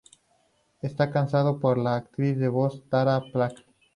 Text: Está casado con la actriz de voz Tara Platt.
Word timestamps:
Está 0.81 1.11
casado 1.11 1.59
con 1.59 1.83
la 1.83 1.95
actriz 1.95 2.35
de 2.39 2.47
voz 2.47 2.81
Tara 2.89 3.21
Platt. 3.31 3.53